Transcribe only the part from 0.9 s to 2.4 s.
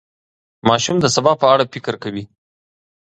د سبا په اړه فکر کوي.